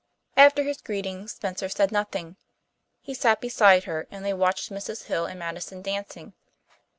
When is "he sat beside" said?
3.03-3.83